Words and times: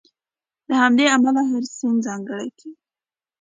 له 0.69 0.75
همدې 0.83 1.05
امله 1.15 1.41
هر 1.51 1.63
سند 1.77 1.97
ځانګړی 2.07 2.49
کېږي. 2.59 2.73